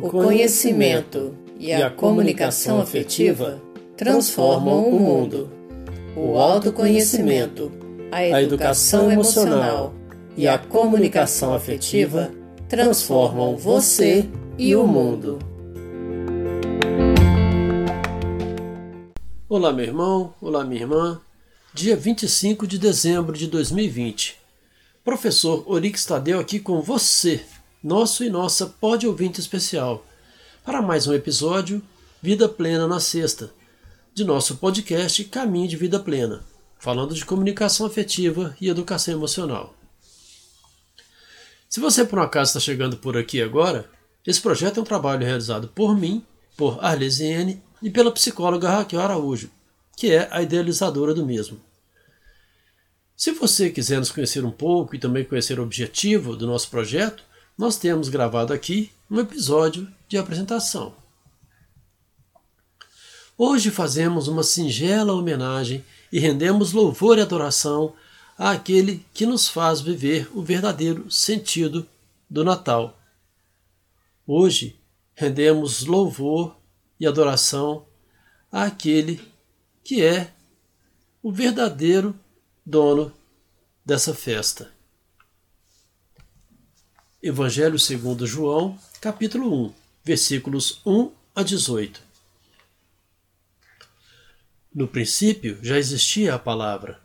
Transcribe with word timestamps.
O 0.00 0.10
conhecimento 0.10 1.34
e 1.58 1.72
a 1.72 1.90
comunicação 1.90 2.80
afetiva 2.80 3.60
transformam 3.96 4.88
o 4.88 5.00
mundo. 5.00 5.50
O 6.16 6.38
autoconhecimento, 6.38 7.72
a 8.12 8.40
educação 8.40 9.10
emocional 9.10 9.92
e 10.36 10.46
a 10.46 10.56
comunicação 10.56 11.52
afetiva 11.52 12.30
transformam 12.68 13.56
você 13.56 14.28
e 14.56 14.76
o 14.76 14.86
mundo. 14.86 15.40
Olá, 19.48 19.72
meu 19.72 19.84
irmão, 19.84 20.32
olá, 20.40 20.64
minha 20.64 20.82
irmã. 20.82 21.20
Dia 21.74 21.96
25 21.96 22.68
de 22.68 22.78
dezembro 22.78 23.36
de 23.36 23.48
2020. 23.48 24.36
Professor 25.04 25.64
Orix 25.66 26.04
Tadeu 26.04 26.38
aqui 26.38 26.60
com 26.60 26.80
você 26.80 27.40
nosso 27.82 28.24
e 28.24 28.30
nossa 28.30 28.66
pode 28.66 29.06
ouvinte 29.06 29.38
especial, 29.38 30.04
para 30.64 30.82
mais 30.82 31.06
um 31.06 31.14
episódio 31.14 31.80
Vida 32.20 32.48
Plena 32.48 32.88
na 32.88 32.98
Sexta, 32.98 33.52
de 34.12 34.24
nosso 34.24 34.56
podcast 34.56 35.22
Caminho 35.26 35.68
de 35.68 35.76
Vida 35.76 36.00
Plena, 36.00 36.44
falando 36.80 37.14
de 37.14 37.24
comunicação 37.24 37.86
afetiva 37.86 38.56
e 38.60 38.68
educação 38.68 39.14
emocional. 39.14 39.76
Se 41.68 41.78
você 41.78 42.04
por 42.04 42.18
um 42.18 42.22
acaso 42.22 42.48
está 42.48 42.60
chegando 42.60 42.96
por 42.96 43.16
aqui 43.16 43.40
agora, 43.40 43.88
esse 44.26 44.40
projeto 44.40 44.78
é 44.78 44.82
um 44.82 44.86
trabalho 44.86 45.24
realizado 45.24 45.68
por 45.68 45.96
mim, 45.96 46.24
por 46.56 46.84
Arlesiene 46.84 47.62
e 47.80 47.88
pela 47.88 48.10
psicóloga 48.10 48.68
Raquel 48.68 49.00
Araújo, 49.00 49.50
que 49.96 50.10
é 50.10 50.26
a 50.32 50.42
idealizadora 50.42 51.14
do 51.14 51.24
mesmo. 51.24 51.60
Se 53.16 53.30
você 53.30 53.70
quiser 53.70 54.00
nos 54.00 54.10
conhecer 54.10 54.44
um 54.44 54.50
pouco 54.50 54.96
e 54.96 54.98
também 54.98 55.24
conhecer 55.24 55.60
o 55.60 55.62
objetivo 55.62 56.34
do 56.34 56.46
nosso 56.46 56.68
projeto, 56.70 57.27
nós 57.58 57.76
temos 57.76 58.08
gravado 58.08 58.52
aqui 58.52 58.92
um 59.10 59.18
episódio 59.18 59.92
de 60.06 60.16
apresentação. 60.16 60.94
Hoje 63.36 63.72
fazemos 63.72 64.28
uma 64.28 64.44
singela 64.44 65.12
homenagem 65.12 65.84
e 66.12 66.20
rendemos 66.20 66.72
louvor 66.72 67.18
e 67.18 67.20
adoração 67.20 67.94
àquele 68.38 69.04
que 69.12 69.26
nos 69.26 69.48
faz 69.48 69.80
viver 69.80 70.30
o 70.32 70.40
verdadeiro 70.40 71.10
sentido 71.10 71.84
do 72.30 72.44
Natal. 72.44 72.96
Hoje 74.24 74.78
rendemos 75.14 75.84
louvor 75.84 76.56
e 77.00 77.08
adoração 77.08 77.86
àquele 78.52 79.20
que 79.82 80.00
é 80.04 80.32
o 81.20 81.32
verdadeiro 81.32 82.14
dono 82.64 83.12
dessa 83.84 84.14
festa. 84.14 84.77
Evangelho 87.20 87.80
segundo 87.80 88.28
João, 88.28 88.78
capítulo 89.00 89.66
1, 89.66 89.74
versículos 90.04 90.80
1 90.86 91.10
a 91.34 91.42
18. 91.42 92.00
No 94.72 94.86
princípio 94.86 95.58
já 95.60 95.76
existia 95.76 96.36
a 96.36 96.38
palavra. 96.38 97.00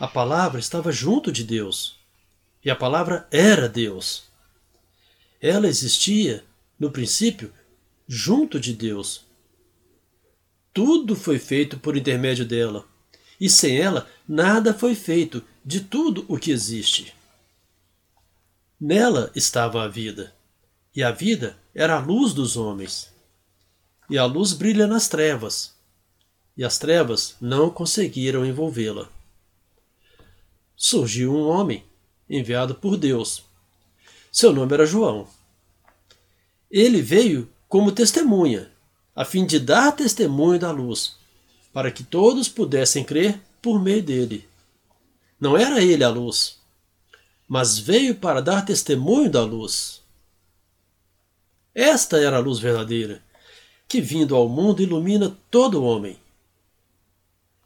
A 0.00 0.08
palavra 0.08 0.58
estava 0.58 0.90
junto 0.90 1.30
de 1.30 1.44
Deus, 1.44 1.98
e 2.64 2.70
a 2.70 2.74
palavra 2.74 3.28
era 3.30 3.68
Deus. 3.68 4.28
Ela 5.42 5.68
existia, 5.68 6.42
no 6.80 6.90
princípio, 6.90 7.52
junto 8.08 8.58
de 8.58 8.72
Deus. 8.72 9.26
Tudo 10.72 11.14
foi 11.14 11.38
feito 11.38 11.78
por 11.78 11.98
intermédio 11.98 12.46
dela, 12.46 12.88
e 13.38 13.50
sem 13.50 13.78
ela 13.78 14.10
nada 14.26 14.72
foi 14.72 14.94
feito 14.94 15.44
de 15.62 15.82
tudo 15.82 16.24
o 16.28 16.38
que 16.38 16.50
existe. 16.50 17.14
Nela 18.78 19.32
estava 19.34 19.82
a 19.82 19.88
vida, 19.88 20.34
e 20.94 21.02
a 21.02 21.10
vida 21.10 21.56
era 21.74 21.96
a 21.96 21.98
luz 21.98 22.34
dos 22.34 22.58
homens. 22.58 23.10
E 24.10 24.18
a 24.18 24.26
luz 24.26 24.52
brilha 24.52 24.86
nas 24.86 25.08
trevas, 25.08 25.74
e 26.54 26.62
as 26.62 26.76
trevas 26.76 27.36
não 27.40 27.70
conseguiram 27.70 28.44
envolvê-la. 28.44 29.08
Surgiu 30.76 31.34
um 31.34 31.48
homem, 31.48 31.84
enviado 32.28 32.74
por 32.74 32.98
Deus. 32.98 33.44
Seu 34.30 34.52
nome 34.52 34.74
era 34.74 34.84
João. 34.84 35.26
Ele 36.70 37.00
veio 37.00 37.50
como 37.68 37.90
testemunha, 37.90 38.70
a 39.14 39.24
fim 39.24 39.46
de 39.46 39.58
dar 39.58 39.92
testemunho 39.92 40.60
da 40.60 40.70
luz, 40.70 41.16
para 41.72 41.90
que 41.90 42.04
todos 42.04 42.46
pudessem 42.46 43.02
crer 43.02 43.40
por 43.62 43.82
meio 43.82 44.02
dele. 44.02 44.46
Não 45.40 45.56
era 45.56 45.82
ele 45.82 46.04
a 46.04 46.10
luz, 46.10 46.58
mas 47.48 47.78
veio 47.78 48.14
para 48.16 48.42
dar 48.42 48.64
testemunho 48.64 49.30
da 49.30 49.44
luz. 49.44 50.02
Esta 51.74 52.18
era 52.18 52.36
a 52.38 52.40
luz 52.40 52.58
verdadeira, 52.58 53.22
que 53.86 54.00
vindo 54.00 54.34
ao 54.34 54.48
mundo 54.48 54.82
ilumina 54.82 55.36
todo 55.50 55.84
homem. 55.84 56.18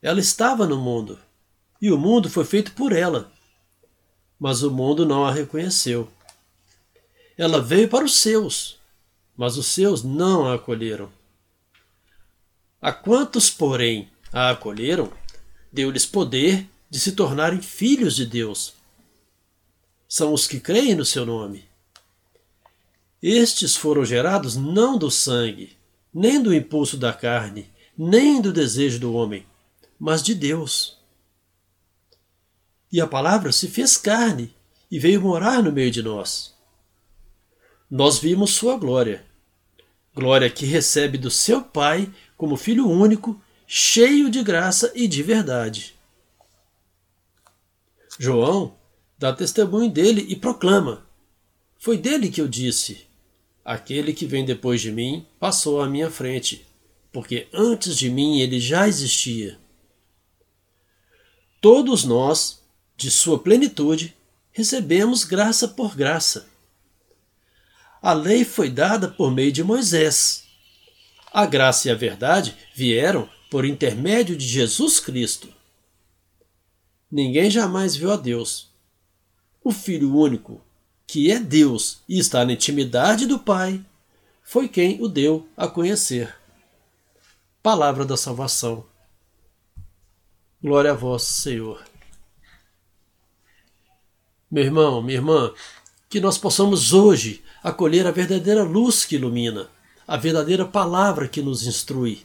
Ela 0.02 0.20
estava 0.20 0.66
no 0.66 0.76
mundo, 0.76 1.18
e 1.80 1.90
o 1.90 1.98
mundo 1.98 2.28
foi 2.28 2.44
feito 2.44 2.72
por 2.72 2.92
ela, 2.92 3.32
mas 4.38 4.62
o 4.62 4.70
mundo 4.70 5.06
não 5.06 5.24
a 5.24 5.32
reconheceu. 5.32 6.10
Ela 7.38 7.60
veio 7.60 7.88
para 7.88 8.04
os 8.04 8.16
seus, 8.16 8.78
mas 9.36 9.56
os 9.56 9.66
seus 9.66 10.02
não 10.02 10.46
a 10.46 10.54
acolheram. 10.54 11.10
A 12.82 12.92
quantos, 12.92 13.48
porém, 13.48 14.10
a 14.32 14.50
acolheram, 14.50 15.10
deu-lhes 15.72 16.04
poder 16.04 16.68
de 16.90 16.98
se 16.98 17.12
tornarem 17.12 17.62
filhos 17.62 18.16
de 18.16 18.26
Deus 18.26 18.79
são 20.10 20.34
os 20.34 20.44
que 20.48 20.58
creem 20.58 20.96
no 20.96 21.04
seu 21.04 21.24
nome. 21.24 21.64
Estes 23.22 23.76
foram 23.76 24.04
gerados 24.04 24.56
não 24.56 24.98
do 24.98 25.08
sangue, 25.08 25.76
nem 26.12 26.42
do 26.42 26.52
impulso 26.52 26.96
da 26.96 27.12
carne, 27.12 27.70
nem 27.96 28.42
do 28.42 28.52
desejo 28.52 28.98
do 28.98 29.14
homem, 29.14 29.46
mas 30.00 30.20
de 30.20 30.34
Deus. 30.34 30.98
E 32.90 33.00
a 33.00 33.06
palavra 33.06 33.52
se 33.52 33.68
fez 33.68 33.96
carne 33.96 34.52
e 34.90 34.98
veio 34.98 35.20
morar 35.20 35.62
no 35.62 35.70
meio 35.70 35.92
de 35.92 36.02
nós. 36.02 36.56
Nós 37.88 38.18
vimos 38.18 38.50
sua 38.50 38.76
glória, 38.76 39.24
glória 40.12 40.50
que 40.50 40.66
recebe 40.66 41.18
do 41.18 41.30
seu 41.30 41.62
Pai 41.62 42.12
como 42.36 42.56
Filho 42.56 42.88
único, 42.88 43.40
cheio 43.64 44.28
de 44.28 44.42
graça 44.42 44.90
e 44.92 45.06
de 45.06 45.22
verdade. 45.22 45.94
João 48.18 48.79
dá 49.20 49.34
testemunho 49.34 49.90
dele 49.90 50.24
e 50.30 50.34
proclama: 50.34 51.06
Foi 51.78 51.98
dele 51.98 52.30
que 52.30 52.40
eu 52.40 52.48
disse: 52.48 53.06
Aquele 53.62 54.14
que 54.14 54.24
vem 54.24 54.46
depois 54.46 54.80
de 54.80 54.90
mim 54.90 55.26
passou 55.38 55.82
à 55.82 55.86
minha 55.86 56.10
frente, 56.10 56.66
porque 57.12 57.46
antes 57.52 57.96
de 57.96 58.08
mim 58.08 58.40
ele 58.40 58.58
já 58.58 58.88
existia. 58.88 59.58
Todos 61.60 62.04
nós, 62.04 62.62
de 62.96 63.10
sua 63.10 63.38
plenitude, 63.38 64.16
recebemos 64.50 65.24
graça 65.24 65.68
por 65.68 65.94
graça. 65.94 66.48
A 68.00 68.14
lei 68.14 68.46
foi 68.46 68.70
dada 68.70 69.06
por 69.08 69.30
meio 69.30 69.52
de 69.52 69.62
Moisés. 69.62 70.44
A 71.30 71.44
graça 71.44 71.88
e 71.88 71.90
a 71.90 71.94
verdade 71.94 72.56
vieram 72.74 73.28
por 73.50 73.66
intermédio 73.66 74.34
de 74.34 74.48
Jesus 74.48 74.98
Cristo. 74.98 75.52
Ninguém 77.12 77.50
jamais 77.50 77.94
viu 77.94 78.10
a 78.10 78.16
Deus 78.16 78.69
o 79.70 79.72
Filho 79.72 80.16
único, 80.16 80.60
que 81.06 81.30
é 81.30 81.38
Deus 81.38 82.00
e 82.08 82.18
está 82.18 82.44
na 82.44 82.54
intimidade 82.54 83.24
do 83.24 83.38
Pai, 83.38 83.80
foi 84.42 84.68
quem 84.68 85.00
o 85.00 85.06
deu 85.06 85.46
a 85.56 85.68
conhecer. 85.68 86.36
Palavra 87.62 88.04
da 88.04 88.16
salvação. 88.16 88.84
Glória 90.60 90.90
a 90.90 90.94
vós, 90.94 91.22
Senhor. 91.22 91.84
Meu 94.50 94.64
irmão, 94.64 95.00
minha 95.00 95.18
irmã, 95.18 95.54
que 96.08 96.20
nós 96.20 96.36
possamos 96.36 96.92
hoje 96.92 97.44
acolher 97.62 98.08
a 98.08 98.10
verdadeira 98.10 98.64
luz 98.64 99.04
que 99.04 99.14
ilumina, 99.14 99.68
a 100.04 100.16
verdadeira 100.16 100.64
palavra 100.64 101.28
que 101.28 101.40
nos 101.40 101.64
instrui, 101.64 102.22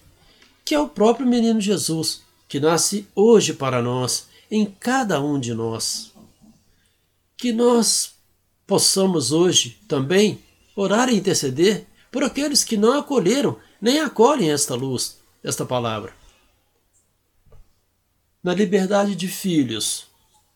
que 0.65 0.74
é 0.74 0.80
o 0.80 0.89
próprio 0.89 1.27
menino 1.27 1.62
Jesus, 1.62 2.24
que 2.47 2.59
nasce 2.59 3.07
hoje 3.13 3.53
para 3.53 3.83
nós, 3.83 4.30
em 4.50 4.65
cada 4.65 5.21
um 5.21 5.39
de 5.39 5.53
nós 5.53 6.14
que 7.37 7.51
nós 7.51 8.15
possamos 8.65 9.31
hoje 9.31 9.77
também 9.87 10.39
orar 10.75 11.09
e 11.09 11.15
interceder 11.15 11.85
por 12.11 12.23
aqueles 12.23 12.63
que 12.63 12.77
não 12.77 12.97
acolheram 12.97 13.57
nem 13.81 13.99
acolhem 13.99 14.51
esta 14.51 14.73
luz, 14.73 15.19
esta 15.43 15.65
palavra. 15.65 16.13
Na 18.41 18.53
liberdade 18.53 19.15
de 19.15 19.27
filhos, 19.27 20.07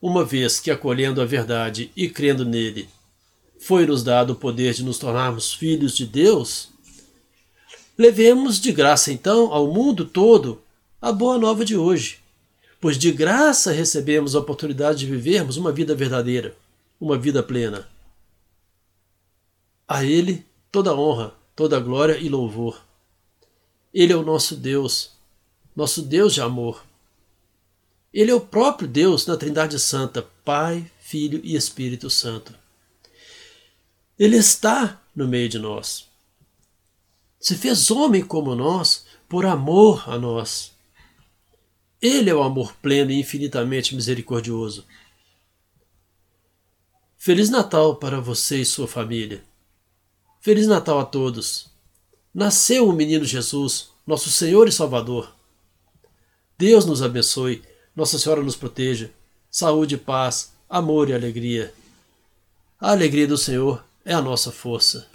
uma 0.01 0.23
vez 0.23 0.59
que 0.59 0.71
acolhendo 0.71 1.21
a 1.21 1.25
verdade 1.25 1.91
e 1.95 2.09
crendo 2.09 2.45
nele, 2.45 2.87
foi-nos 3.59 4.03
dado 4.03 4.33
o 4.33 4.35
poder 4.35 4.73
de 4.73 4.83
nos 4.83 4.97
tornarmos 4.97 5.53
filhos 5.53 5.95
de 5.95 6.05
Deus, 6.05 6.69
levemos 7.97 8.59
de 8.59 8.71
graça 8.71 9.11
então 9.11 9.51
ao 9.51 9.67
mundo 9.67 10.05
todo 10.05 10.61
a 11.01 11.11
boa 11.11 11.37
nova 11.37 11.65
de 11.65 11.75
hoje, 11.75 12.19
pois 12.79 12.97
de 12.97 13.11
graça 13.11 13.71
recebemos 13.71 14.35
a 14.35 14.39
oportunidade 14.39 14.99
de 14.99 15.05
vivermos 15.07 15.57
uma 15.57 15.71
vida 15.71 15.93
verdadeira 15.93 16.55
uma 16.99 17.17
vida 17.17 17.41
plena. 17.41 17.87
A 19.87 20.03
Ele 20.03 20.45
toda 20.71 20.95
honra, 20.95 21.33
toda 21.55 21.79
glória 21.79 22.17
e 22.17 22.29
louvor. 22.29 22.83
Ele 23.93 24.13
é 24.13 24.15
o 24.15 24.23
nosso 24.23 24.55
Deus, 24.55 25.11
nosso 25.75 26.01
Deus 26.01 26.33
de 26.33 26.41
amor. 26.41 26.85
Ele 28.13 28.31
é 28.31 28.35
o 28.35 28.41
próprio 28.41 28.87
Deus 28.87 29.25
na 29.25 29.37
Trindade 29.37 29.79
Santa, 29.79 30.27
Pai, 30.43 30.89
Filho 30.99 31.39
e 31.43 31.55
Espírito 31.55 32.09
Santo. 32.09 32.53
Ele 34.17 34.35
está 34.35 35.01
no 35.15 35.27
meio 35.27 35.47
de 35.47 35.57
nós. 35.57 36.07
Se 37.39 37.55
fez 37.55 37.89
homem 37.89 38.23
como 38.23 38.53
nós 38.55 39.05
por 39.29 39.45
amor 39.45 40.03
a 40.07 40.17
nós. 40.17 40.71
Ele 42.01 42.29
é 42.29 42.35
o 42.35 42.43
amor 42.43 42.73
pleno 42.81 43.11
e 43.11 43.19
infinitamente 43.19 43.95
misericordioso. 43.95 44.85
Feliz 47.21 47.49
Natal 47.49 47.97
para 47.97 48.21
você 48.21 48.61
e 48.61 48.65
sua 48.65 48.87
família. 48.87 49.43
Feliz 50.39 50.67
Natal 50.67 50.99
a 50.99 51.03
todos. 51.03 51.65
Nasceu 52.33 52.87
o 52.87 52.93
menino 52.93 53.25
Jesus, 53.25 53.89
nosso 54.07 54.29
Senhor 54.29 54.69
e 54.69 54.71
Salvador. 54.71 55.35
Deus 56.57 56.85
nos 56.85 57.01
abençoe, 57.01 57.61
Nossa 57.93 58.17
Senhora 58.17 58.41
nos 58.41 58.55
proteja. 58.55 59.11
Saúde, 59.51 59.97
paz, 59.97 60.53
amor 60.69 61.09
e 61.09 61.13
alegria. 61.13 61.73
A 62.79 62.91
alegria 62.91 63.27
do 63.27 63.37
Senhor 63.37 63.83
é 64.05 64.13
a 64.13 64.21
nossa 64.21 64.49
força. 64.49 65.05